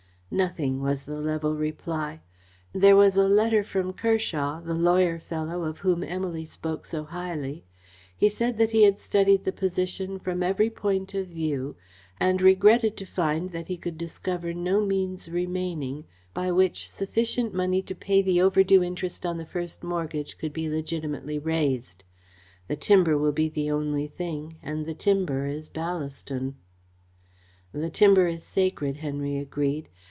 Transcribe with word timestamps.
"Nothing," 0.33 0.81
was 0.81 1.03
the 1.03 1.19
level 1.19 1.57
reply. 1.57 2.21
"There 2.71 2.95
was 2.95 3.17
a 3.17 3.27
letter 3.27 3.65
from 3.65 3.91
Kershaw 3.91 4.61
the 4.61 4.73
lawyer 4.73 5.19
fellow 5.19 5.63
of 5.63 5.79
whom 5.79 6.05
Emily 6.05 6.45
spoke 6.45 6.85
so 6.85 7.03
highly. 7.03 7.65
He 8.15 8.29
said 8.29 8.57
that 8.57 8.69
he 8.69 8.83
had 8.83 8.97
studied 8.97 9.43
the 9.43 9.51
position 9.51 10.19
from 10.19 10.41
every 10.41 10.69
point 10.69 11.13
of 11.13 11.27
view 11.27 11.75
and 12.17 12.41
regretted 12.41 12.95
to 12.95 13.05
find 13.05 13.51
that 13.51 13.67
he 13.67 13.75
could 13.75 13.97
discover 13.97 14.53
no 14.53 14.79
means 14.85 15.27
remaining 15.29 16.05
by 16.33 16.49
which 16.49 16.89
sufficient 16.89 17.53
money 17.53 17.81
to 17.81 17.93
pay 17.93 18.21
the 18.21 18.41
overdue 18.41 18.81
interest 18.81 19.25
on 19.25 19.37
the 19.37 19.45
first 19.45 19.83
mortgage 19.83 20.37
could 20.37 20.53
be 20.53 20.69
legitimately 20.69 21.39
raised. 21.39 22.05
The 22.69 22.77
timber 22.77 23.17
will 23.17 23.33
be 23.33 23.49
the 23.49 23.69
only 23.69 24.07
thing, 24.07 24.55
and 24.63 24.85
the 24.85 24.93
timber 24.95 25.45
is 25.47 25.67
Ballaston." 25.67 26.53
"The 27.73 27.89
timber 27.89 28.27
is 28.27 28.43
sacred," 28.43 28.95
Henry 28.95 29.37
agreed. 29.37 29.89